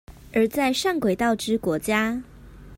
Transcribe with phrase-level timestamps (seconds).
[0.33, 2.23] 而在上軌道之國家